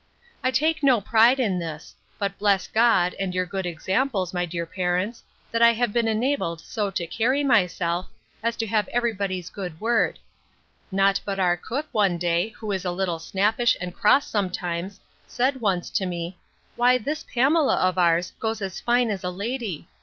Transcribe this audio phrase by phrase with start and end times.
[0.43, 4.65] I take no pride in this; but bless God, and your good examples, my dear
[4.65, 8.09] parents, that I have been enabled so to carry myself,
[8.41, 10.17] as to have every body's good word;
[10.91, 15.61] Not but our cook one day, who is a little snappish and cross sometimes, said
[15.61, 16.35] once to me,
[16.75, 19.87] Why this Pamela of ours goes as fine as a lady.